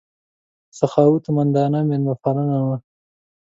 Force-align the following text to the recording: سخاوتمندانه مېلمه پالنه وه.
سخاوتمندانه 0.79 1.79
مېلمه 1.89 2.15
پالنه 2.23 2.57
وه. 2.65 2.77